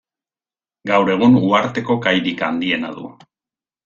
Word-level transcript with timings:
Gaur 0.91 1.11
egun 1.15 1.37
uharteko 1.47 1.97
kairik 2.05 2.41
handiena 2.47 2.91
du. 2.97 3.05